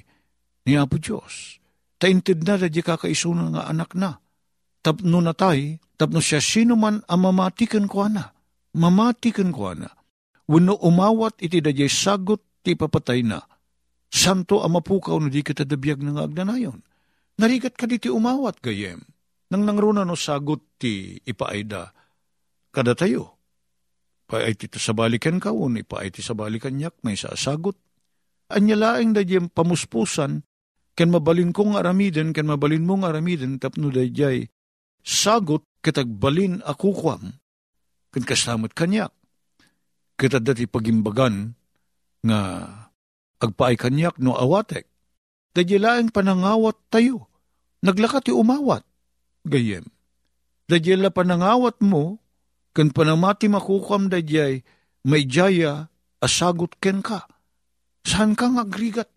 ni 0.63 0.73
Apo 0.79 0.95
Diyos. 0.95 1.59
Taintid 1.99 2.47
na 2.47 2.55
da 2.55 2.71
di 2.71 2.79
kakaisuna 2.79 3.51
nga 3.51 3.67
anak 3.67 3.91
na. 3.99 4.15
Tapno 4.79 5.19
na 5.19 5.35
tay, 5.35 5.75
tapno 5.99 6.23
siya 6.23 6.39
sino 6.39 6.79
man 6.79 7.03
ang 7.11 7.27
mamatikan 7.27 7.91
ko 7.91 8.07
na. 8.07 8.31
Mamatikan 8.79 9.51
ko 9.51 9.75
na. 9.75 9.91
Wano 10.47 10.79
umawat 10.79 11.43
iti 11.43 11.59
da 11.59 11.75
sagot 11.91 12.39
ti 12.69 12.77
papatay 12.77 13.25
na. 13.25 13.41
Santo 14.13 14.61
ang 14.61 14.77
mapukaw 14.77 15.17
na 15.17 15.33
di 15.33 15.41
kitadabiyag 15.41 16.05
ng 16.05 16.21
agnanayon. 16.21 16.85
Narigat 17.41 17.73
ka 17.73 17.89
di 17.89 17.97
umawat 18.05 18.61
gayem 18.61 19.01
nang 19.49 19.65
nangruna 19.65 20.05
no 20.05 20.13
sagot 20.13 20.77
ti 20.77 21.17
ipaayda, 21.25 21.89
kada 22.69 22.93
tayo. 22.93 23.41
Pa 24.29 24.45
ay 24.45 24.53
ti 24.53 24.69
sa 24.77 24.93
balikan 24.93 25.41
ka, 25.41 25.49
un 25.49 25.81
ipa 25.81 26.05
ay 26.05 26.13
ti 26.13 26.21
sa 26.21 26.37
balikan 26.37 26.77
yak, 26.77 27.01
may 27.01 27.17
sasagot. 27.17 27.73
Anya 28.53 28.77
laeng 28.77 29.17
da 29.17 29.25
diyem 29.25 29.49
pamuspusan, 29.49 30.45
ken 30.93 31.09
mabalin 31.09 31.49
kong 31.49 31.81
aramiden, 31.81 32.29
ken 32.29 32.45
mabalin 32.45 32.85
mong 32.85 33.09
aramiden, 33.09 33.57
tapno 33.57 33.89
da 33.89 34.05
jay, 34.05 34.45
sagot 35.01 35.65
kitagbalin 35.81 36.61
ako 36.61 36.93
kwam, 36.93 37.33
ken 38.13 38.21
kasamot 38.21 38.77
kanyak. 38.77 39.09
Kita 40.13 40.37
dati 40.37 40.69
pagimbagan, 40.69 41.57
nga 42.25 42.39
agpaay 43.39 43.79
kanyak 43.79 44.19
no 44.19 44.35
awatek. 44.35 44.87
Da 45.55 45.65
laeng 45.65 46.13
panangawat 46.13 46.77
tayo, 46.93 47.27
naglakat 47.81 48.29
ti 48.29 48.31
umawat 48.31 48.85
gayem. 49.49 49.87
Dadyay 50.69 51.01
la 51.01 51.09
panangawat 51.09 51.81
mo, 51.81 52.21
kan 52.77 52.93
panamati 52.93 53.49
makukam 53.49 54.05
dadyay, 54.05 54.61
may 55.09 55.25
jaya, 55.25 55.89
asagot 56.21 56.77
ken 56.77 57.01
ka. 57.01 57.25
Saan 58.05 58.37
ka 58.37 58.53
nga 58.53 58.63
agrigat? 58.63 59.09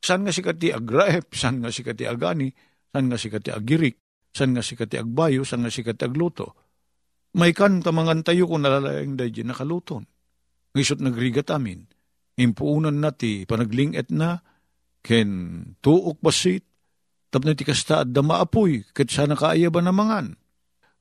Saan 0.00 0.24
nga 0.24 0.32
si 0.32 0.40
kati 0.40 0.72
agraep? 0.72 1.36
Saan 1.36 1.60
nga 1.60 1.68
si 1.68 1.84
kati 1.84 2.08
agani? 2.08 2.48
Saan 2.88 3.12
nga 3.12 3.20
si 3.20 3.28
kati 3.28 3.52
agirik? 3.52 4.00
Saan 4.32 4.56
nga 4.56 4.64
si 4.64 4.72
kati 4.72 4.96
agbayo? 4.96 5.44
Saan 5.44 5.68
nga 5.68 5.72
si 5.72 5.84
kati 5.84 6.08
agluto? 6.08 6.56
May 7.36 7.52
kan 7.52 7.84
tamangan 7.84 8.24
tayo 8.24 8.48
kung 8.48 8.64
nalalayang 8.64 9.20
dadyay 9.20 9.44
nakaluton. 9.44 10.08
Ngisot 10.72 11.04
nagrigat 11.04 11.52
amin. 11.52 11.84
Impuunan 12.40 12.96
nati 13.04 13.44
panaglinget 13.44 14.08
na, 14.08 14.40
ken 15.04 15.28
tuok 15.84 16.24
basit, 16.24 16.64
tapno 17.28 17.52
ti 17.52 17.68
kasta 17.68 18.02
at 18.04 18.08
dama 18.08 18.40
apoy, 18.40 18.80
kat 18.96 19.12
sana 19.12 19.36
kaaya 19.36 19.68
ba 19.68 19.84
namangan. 19.84 20.40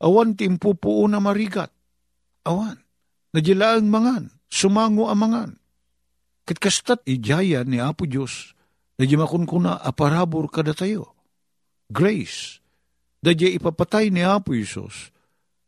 Awan 0.03 0.35
ti 0.35 0.43
impupuo 0.43 1.07
na 1.07 1.23
marigat. 1.23 1.71
Awan, 2.43 2.75
nadilaang 3.31 3.87
mangan, 3.87 4.31
sumango 4.51 5.07
amangan. 5.07 5.55
Kat 6.43 6.57
kastat 6.59 7.05
ijaya 7.05 7.61
ni 7.63 7.77
Apo 7.77 8.09
Diyos, 8.09 8.57
nadimakon 8.97 9.45
ko 9.45 9.61
na 9.61 9.77
aparabor 9.77 10.49
kada 10.49 10.73
tayo. 10.73 11.13
Grace, 11.87 12.59
dadya 13.21 13.53
ipapatay 13.53 14.09
ni 14.09 14.25
Apo 14.25 14.57
Isos, 14.57 15.13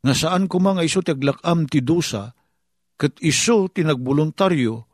nga 0.02 0.18
saan 0.18 0.50
ko 0.50 0.58
mga 0.58 0.82
iso 0.82 1.06
taglakam 1.06 1.70
ti 1.70 1.86
dusa, 1.86 2.34
kat 2.98 3.22
iso 3.22 3.70
tinagboluntaryo, 3.70 4.91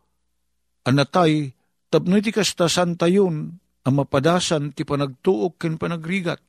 anatay, 0.88 1.52
tapno 1.92 2.16
ti 2.24 2.32
kastasan 2.32 2.96
tayon, 2.96 3.60
ang 3.84 3.96
mapadasan 3.96 4.72
ti 4.72 4.88
panagtuok 4.88 5.60
ken 5.60 5.76
panagrigat. 5.76 6.40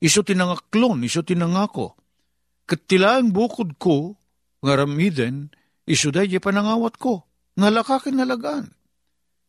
Iso 0.00 0.20
tinangaklon, 0.20 1.00
iso 1.08 1.24
tinangako. 1.24 1.96
Kat 2.68 2.84
tilaang 2.84 3.32
bukod 3.32 3.80
ko, 3.80 4.16
nga 4.60 4.76
ramiden, 4.76 5.48
iso 5.88 6.12
day 6.12 6.28
panangawat 6.36 7.00
ko, 7.00 7.24
nga 7.56 7.72
lakakin 7.72 8.20
nalagaan. 8.20 8.68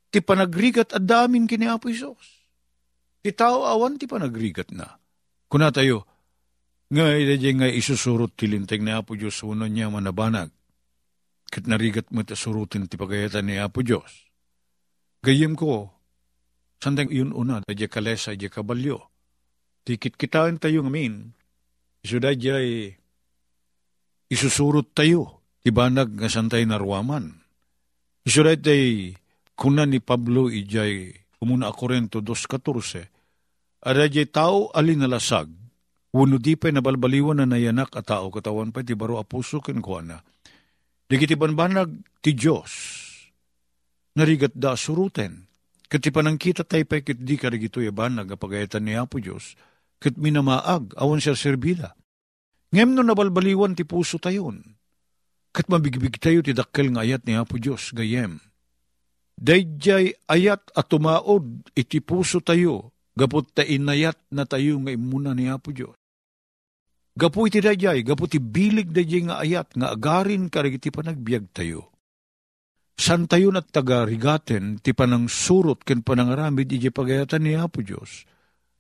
Ti 0.08 0.24
panagrigat 0.24 0.96
at 0.96 1.04
damin 1.04 1.43
kini 1.50 1.67
Apo 1.67 1.91
Isos. 1.91 2.48
Ti 3.20 3.36
tao 3.36 3.67
awan 3.67 4.00
ti 4.00 4.08
panagrigat 4.08 4.72
na. 4.72 4.88
Kuna 5.52 5.67
tayo, 5.67 6.08
nga 6.88 7.12
idadya 7.12 7.52
nga 7.60 7.67
isusurot 7.67 8.32
tilinteng 8.39 8.88
ni 8.88 8.96
Apo 8.96 9.20
Diyos 9.20 9.43
uno 9.43 9.67
niya 9.67 9.91
manabanag. 9.91 10.48
Kat 11.47 11.63
narigat 11.65 12.12
mo 12.12 12.23
surutin 12.27 12.91
ti 12.91 12.99
pagayatan 12.99 13.47
ni 13.47 13.55
Apo 13.57 13.79
Diyos. 13.81 14.27
Gayem 15.23 15.55
ko, 15.55 15.97
Sandang 16.77 17.10
yun 17.10 17.33
una, 17.33 17.57
dadya 17.65 17.89
kalesa, 17.89 18.38
dadya 18.38 18.53
kabalyo. 18.53 19.10
Tikit 19.81 20.13
kitaan 20.13 20.62
tayo 20.62 20.86
ngamin, 20.86 21.33
iso 22.05 22.21
dadya 22.21 22.62
isusurot 24.29 24.93
tayo, 24.93 25.41
tibanag 25.65 26.13
nga 26.13 26.29
santay 26.29 26.69
narwaman. 26.69 27.33
Iso 28.21 28.45
dadya 28.45 29.17
kuna 29.57 29.89
ni 29.89 29.97
Pablo 29.97 30.53
ijay 30.53 31.17
umuna 31.41 31.73
Korento 31.73 32.21
2.14, 32.21 33.10
adadya 33.81 34.25
tao 34.29 34.69
alinalasag, 34.69 35.49
Wano 36.07 36.39
di 36.39 36.55
pa 36.55 36.71
nabalbaliwan 36.71 37.43
na 37.43 37.45
nayanak 37.45 37.93
at 37.93 38.07
tao 38.07 38.31
katawan 38.31 38.71
pa 38.71 38.79
ti 38.79 38.95
baro 38.95 39.19
apuso 39.19 39.60
ken 39.60 39.83
kuana. 39.83 40.23
Digiti 41.08 41.39
banbanag 41.39 42.04
ti 42.20 42.36
Diyos. 42.36 42.72
Narigat 44.20 44.52
da 44.52 44.76
suruten. 44.76 45.48
Kati 45.88 46.12
panangkita 46.12 46.67
tayo 46.67 46.84
pa 46.84 47.00
kit 47.00 47.24
di 47.24 47.39
ka 47.39 47.48
rigito 47.48 47.80
yaban 47.80 48.20
nagapagayatan 48.20 48.84
ni 48.84 49.00
Apo 49.00 49.24
Diyos, 49.24 49.56
kit 50.04 50.20
minamaag, 50.20 50.91
awan 51.00 51.24
siya 51.24 51.32
serbida. 51.32 51.96
Ngem 52.76 52.91
no 52.91 53.08
nabalbaliwan 53.08 53.72
ti 53.72 53.88
puso 53.88 54.20
tayon, 54.20 54.60
kat 55.56 55.72
mabigbig 55.72 56.20
tayo 56.20 56.43
ti 56.43 56.52
dakkel 56.52 56.91
nga 56.91 57.08
ayat 57.08 57.24
ni 57.24 57.39
Apo 57.39 57.56
Diyos, 57.56 57.96
gayem. 57.96 58.43
Dayjay 59.39 60.12
ayat 60.28 60.60
at 60.76 60.91
tumaod 60.91 61.72
iti 61.72 62.04
puso 62.04 62.43
tayo, 62.43 62.91
gapot 63.15 63.48
ta 63.48 63.63
inayat 63.63 64.20
na 64.28 64.43
tayo 64.43 64.84
nga 64.84 64.91
imuna 64.91 65.32
ni 65.32 65.48
Apo 65.48 65.72
Diyos. 65.72 65.96
Gapu 67.17 67.49
iti 67.49 67.58
dayjay, 67.58 68.06
gapu 68.06 68.30
ti 68.30 68.38
bilig 68.38 68.93
dayjay 68.93 69.25
nga 69.25 69.41
ayat, 69.41 69.73
nga 69.73 69.97
agarin 69.97 70.53
karigiti 70.53 70.93
panagbiag 70.93 71.49
tayo 71.49 71.97
San 72.97 73.30
tayo 73.30 73.53
at 73.53 73.69
taga-rigaten, 73.69 74.82
ti 74.82 74.89
panang 74.89 75.30
surot 75.30 75.86
ken 75.86 76.01
panangaramid 76.01 76.65
iji 76.65 76.89
pagayatan 76.89 77.45
ni 77.45 77.53
Apo 77.53 77.86
Diyos. 77.86 78.25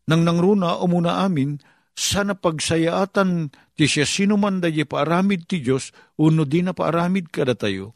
Nang 0.09 0.25
nangruna 0.25 0.81
umuna 0.81 1.21
amin, 1.21 1.61
sana 1.93 2.33
pagsayaatan 2.33 3.53
ti 3.77 3.85
siya 3.85 4.09
sinuman 4.09 4.57
da 4.57 4.73
paaramid 4.73 5.45
ti 5.45 5.61
Diyos, 5.61 5.93
uno 6.17 6.49
di 6.49 6.65
na 6.65 6.73
paaramid 6.73 7.29
kada 7.29 7.53
tayo, 7.53 7.93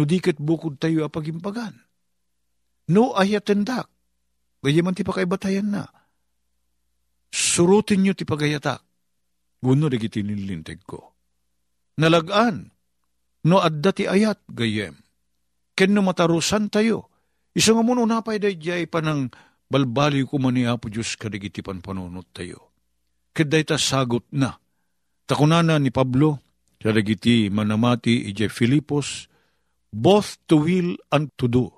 no 0.00 0.08
dikit 0.08 0.40
bukod 0.40 0.80
tayo 0.80 1.04
apagimpagan. 1.04 1.76
No 2.88 3.12
ayatendak, 3.12 3.92
gaya 4.64 4.80
man 4.80 4.96
ti 4.96 5.04
pakaibatayan 5.04 5.68
na. 5.76 5.84
Surutin 7.30 8.00
nyo 8.00 8.16
ti 8.16 8.24
pagayatak, 8.24 8.80
guno 9.60 9.86
di 9.92 10.00
nilinteg 10.00 10.80
ko. 10.88 11.00
Nalagaan, 12.00 12.64
no 13.44 13.56
adda 13.60 13.92
ti 13.92 14.08
ayat, 14.08 14.40
gayem 14.48 14.96
ken 15.80 15.96
no 15.96 16.04
matarusan 16.04 16.68
tayo. 16.68 17.08
Isa 17.56 17.72
nga 17.72 17.80
muno 17.80 18.04
napay 18.04 18.36
dayjay 18.36 18.84
panang 18.84 19.32
balbali 19.64 20.28
ko 20.28 20.36
man 20.36 20.60
ni 20.60 20.68
Apo 20.68 20.92
Diyos 20.92 21.16
kadigitipan 21.16 21.80
panunot 21.80 22.28
tayo. 22.36 22.68
Kaday 23.32 23.64
ta 23.64 23.80
sagot 23.80 24.28
na. 24.36 24.60
Takunana 25.24 25.80
ni 25.80 25.88
Pablo, 25.88 26.36
kadagiti 26.76 27.48
manamati 27.48 28.28
ije 28.28 28.52
Filipos, 28.52 29.32
both 29.88 30.36
to 30.44 30.60
will 30.60 31.00
and 31.08 31.32
to 31.40 31.48
do. 31.48 31.72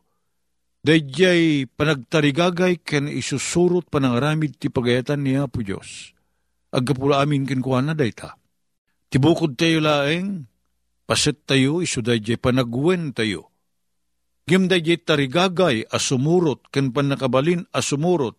Dayjay 0.82 1.70
panagtarigagay 1.70 2.82
ken 2.82 3.06
isusurot 3.06 3.86
panangaramid 3.86 4.58
ti 4.58 4.66
pagayatan 4.66 5.22
ni 5.22 5.38
Apo 5.38 5.62
Diyos. 5.62 6.10
Agkapula 6.72 7.20
amin 7.20 7.44
ken 7.44 7.60
kuana 7.60 7.92
dayta. 7.92 8.34
Tibukod 9.12 9.60
tayo 9.60 9.84
laeng, 9.84 10.48
paset 11.04 11.44
tayo, 11.44 11.84
iso 11.84 12.00
dayjay 12.00 12.40
panagwen 12.40 13.12
tayo 13.12 13.52
Gimday 14.42 14.82
jay 14.82 14.98
tarigagay 14.98 15.86
asumurot, 15.86 16.66
ken 16.74 16.90
panakabalin 16.90 17.62
asumurot, 17.70 18.34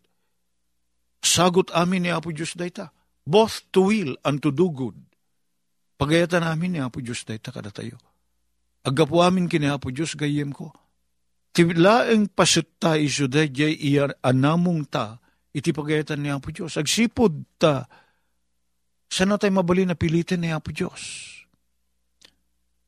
sagot 1.23 1.71
amin 1.71 2.03
ni 2.03 2.11
Apo 2.11 2.35
Diyos 2.35 2.59
dayta. 2.59 2.91
Both 3.23 3.71
to 3.71 3.87
will 3.87 4.19
and 4.27 4.43
to 4.43 4.51
do 4.51 4.67
good. 4.67 4.99
Pagayatan 5.95 6.43
namin 6.43 6.75
ni 6.75 6.79
Apo 6.83 6.99
Diyos 6.99 7.23
dayta 7.23 7.55
kada 7.55 7.71
tayo. 7.71 7.95
Agapo 8.83 9.23
amin 9.23 9.47
kini 9.47 9.71
Apo 9.71 9.95
Diyos 9.95 10.19
gayem 10.19 10.51
ko. 10.51 10.75
Tilaeng 11.55 12.27
pasutta 12.35 12.99
iso 12.99 13.31
dayjay 13.31 13.71
iya 13.71 14.11
anamong 14.19 14.83
ta, 14.91 15.23
iti 15.55 15.71
pagayatan 15.71 16.19
ni 16.19 16.27
Apo 16.35 16.51
Diyos. 16.51 16.75
Agsipod 16.75 17.55
ta, 17.55 17.87
sana 19.13 19.37
tayo 19.37 19.53
mabali 19.53 19.85
na 19.85 19.93
pilitin 19.93 20.41
ni 20.41 20.49
Apo 20.49 20.73
Diyos. 20.73 21.29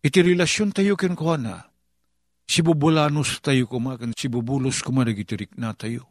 Iti 0.02 0.26
relasyon 0.26 0.74
tayo 0.74 0.98
ken 0.98 1.14
na, 1.38 1.70
si 2.50 2.66
bubulanos 2.66 3.46
tayo 3.46 3.70
kumakan, 3.70 4.18
si 4.18 4.26
bubulos 4.26 4.82
kumaragitirik 4.82 5.54
na 5.54 5.78
tayo. 5.78 6.10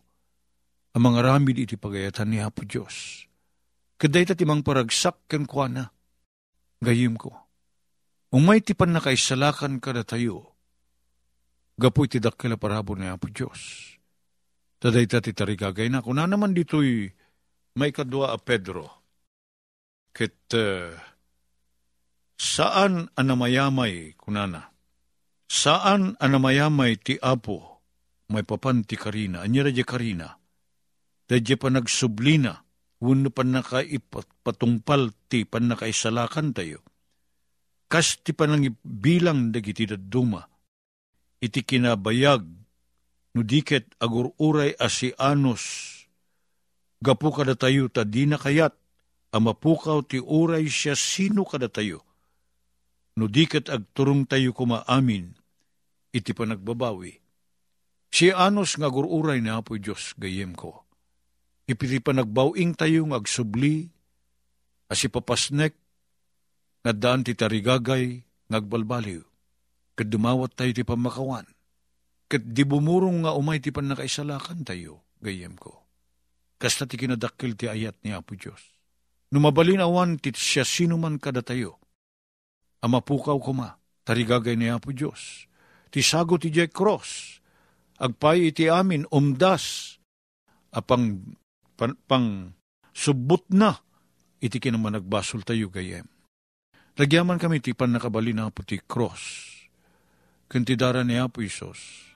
Ang 0.94 1.10
mga 1.10 1.20
ramid 1.26 1.58
iti 1.58 1.74
pagayatan 1.74 2.30
ni 2.30 2.38
Apo 2.38 2.62
Diyos. 2.62 3.26
Kaday 3.98 4.30
tatimang 4.30 4.62
paragsak 4.62 5.26
ken 5.26 5.50
na, 5.74 5.90
gayim 6.78 7.18
ko. 7.18 7.34
Umay 8.30 8.62
ti 8.62 8.78
pan 8.78 8.94
nakaisalakan 8.94 9.82
ka 9.82 9.90
na 9.90 10.06
tayo, 10.06 10.54
gapu 11.74 12.06
iti 12.06 12.22
dakila 12.22 12.54
parabo 12.54 12.94
ni 12.94 13.10
Apo 13.10 13.26
Diyos. 13.26 13.90
Taday 14.78 15.10
ta 15.10 15.18
ti 15.18 15.34
tarigagay 15.34 15.90
na. 15.90 16.06
Kuna 16.06 16.30
naman 16.30 16.54
dito'y 16.54 17.10
may 17.74 17.90
kadwa 17.90 18.30
a 18.30 18.38
Pedro. 18.38 19.03
Kit 20.14 20.54
uh, 20.54 20.94
saan 22.38 23.10
anamayamay 23.18 24.14
kunana? 24.14 24.70
Saan 25.50 26.14
anamayamay 26.22 26.94
ti 27.02 27.18
Apo 27.18 27.82
may 28.30 28.46
papan 28.46 28.86
ti 28.86 28.94
Karina? 28.94 29.42
Anya 29.42 29.66
radya 29.66 29.82
Karina? 29.82 30.38
Dadya 31.26 31.58
pa 31.58 31.68
nagsublina. 31.74 32.62
Wano 33.02 33.28
pa 33.28 33.42
nakaipatungpal 33.42 35.12
ti 35.28 35.44
pan 35.44 35.68
nakaisalakan 35.68 36.54
tayo. 36.54 36.80
Kas 37.90 38.22
ti 38.22 38.32
panang 38.32 38.70
bilang 38.80 39.50
dagiti 39.50 39.84
daduma. 39.84 40.46
Iti 41.42 41.60
kinabayag 41.66 42.64
no 43.34 43.42
diket 43.42 43.98
agururay 43.98 44.78
asianos, 44.78 45.62
gapu 47.02 47.34
kada 47.34 47.58
tayo 47.58 47.90
ta 47.90 48.06
di 48.06 48.24
na 48.30 48.38
kayat, 48.38 48.72
amapukaw 49.34 50.06
ti 50.06 50.22
uray 50.22 50.70
siya 50.70 50.94
sino 50.94 51.42
kada 51.42 51.66
tayo. 51.66 52.06
No 53.18 53.26
diket 53.26 53.66
agturong 53.66 54.30
tayo 54.30 54.54
kumaamin, 54.54 55.34
iti 56.14 56.30
pa 56.30 56.46
nagbabawi. 56.46 57.18
Si 58.14 58.30
anos 58.30 58.78
nga 58.78 58.86
gururay 58.86 59.42
na 59.42 59.58
apoy 59.58 59.82
Diyos 59.82 60.14
gayem 60.14 60.54
ko. 60.54 60.86
Ipiti 61.66 61.98
pa 61.98 62.14
nagbawing 62.14 62.78
tayo 62.78 63.02
ng 63.02 63.14
agsubli, 63.14 63.90
asi 64.86 65.10
papasnek, 65.10 65.74
nga 66.86 66.92
daan 66.94 67.26
ti 67.26 67.34
tarigagay, 67.34 68.22
ngagbalbaliw. 68.50 69.22
Kadumawat 69.94 70.58
tayo 70.58 70.74
ti 70.74 70.82
pamakawan 70.82 71.46
Kat 72.34 72.42
di 72.42 72.66
bumurong 72.66 73.22
nga 73.22 73.36
umay 73.38 73.62
ti 73.62 73.70
pan 73.70 73.86
nakaisalakan 73.86 74.66
tayo, 74.66 75.06
gayem 75.22 75.54
ko. 75.54 75.86
Kasta 76.58 76.82
ti 76.82 76.98
kinadakil 76.98 77.54
ti 77.54 77.70
ayat 77.70 78.02
ni 78.02 78.10
Apo 78.10 78.34
Diyos. 78.34 78.73
Numabalin 79.32 79.80
awan 79.80 80.20
ti 80.20 80.34
siya 80.34 80.66
sino 80.66 81.00
man 81.00 81.16
kada 81.16 81.40
tayo. 81.40 81.80
Amapukaw 82.84 83.40
kuma, 83.40 83.80
tarigagay 84.04 84.58
ni 84.58 84.68
Apo 84.68 84.92
Diyos. 84.92 85.48
Ti 85.88 86.04
sago 86.04 86.36
ti 86.36 86.52
Jack 86.52 86.76
Cross. 86.76 87.40
Agpay 88.02 88.52
iti 88.52 88.68
amin 88.68 89.08
umdas. 89.08 89.96
Apang 90.74 91.22
pang, 91.78 91.94
pang 92.04 92.50
subot 92.90 93.46
na 93.54 93.78
iti 94.42 94.58
kinaman 94.58 94.98
nagbasol 94.98 95.46
tayo 95.46 95.70
gayem. 95.70 96.04
Lagyaman 96.98 97.38
kami 97.38 97.62
ti 97.62 97.72
pan 97.72 97.94
nakabalin 97.94 98.38
na 98.38 98.50
ti 98.66 98.78
cross. 98.82 99.50
Kantidara 100.50 101.02
ni 101.02 101.18
Apo 101.18 101.42
Isos 101.42 102.14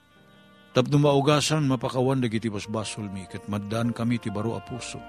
Tapno 0.79 1.01
maugasan 1.01 1.67
mapakawan 1.67 2.21
dagiti 2.23 2.53
basbasol 2.53 3.09
mi, 3.11 3.27
kat 3.27 3.49
maddan 3.51 3.91
kami 3.91 4.21
ti 4.23 4.31
baro 4.31 4.55
a 4.55 4.63
puso. 4.63 5.01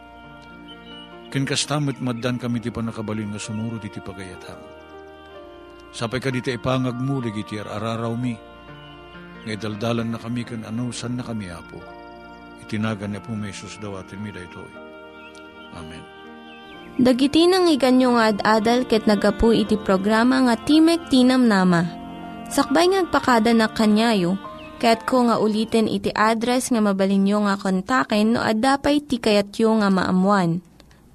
Ken 1.29 1.45
kastamit 1.45 2.01
maddan 2.01 2.41
kami 2.41 2.57
ti 2.57 2.73
panakabalin 2.73 3.29
nga 3.29 3.41
sumuro 3.41 3.77
ti 3.77 3.89
pagayatan. 3.89 4.57
Sapay 5.93 6.21
ka 6.21 6.29
diti 6.29 6.53
ipangag 6.53 6.97
mo 6.97 7.21
dagiti 7.21 7.57
araraw 7.57 8.13
mi, 8.13 8.33
nga 9.45 9.53
daldalan 9.57 10.09
na 10.09 10.17
kami 10.21 10.41
kan 10.45 10.65
ano 10.65 10.93
san 10.93 11.17
na 11.17 11.25
kami 11.25 11.49
apo. 11.49 11.81
Itinagan 12.65 13.13
niya 13.13 13.21
po 13.21 13.33
may 13.33 13.53
daw 13.53 13.97
atin 13.97 14.21
mi. 14.21 14.29
Amen. 15.73 16.03
Dagiti 16.99 17.45
nang 17.45 17.69
iganyo 17.69 18.17
nga 18.17 18.33
ad-adal 18.33 18.89
ket 18.89 19.05
nagapu 19.05 19.53
iti 19.53 19.77
programa 19.79 20.43
nga 20.45 20.57
Timek 20.57 21.07
Tinam 21.13 21.45
Nama. 21.45 21.85
Sakbay 22.49 22.89
ngagpakada 22.89 23.53
na 23.53 23.69
kanyayo, 23.69 24.35
Kaya't 24.79 25.03
ko 25.03 25.27
nga 25.27 25.35
ulitin 25.43 25.91
iti 25.91 26.07
address 26.15 26.71
nga 26.71 26.79
mabalinyo 26.79 27.43
nga 27.43 27.59
kontaken 27.59 28.31
no 28.31 28.39
ad-dapay 28.39 29.03
tikayatyo 29.03 29.75
nga 29.83 29.91
maamuan. 29.91 30.63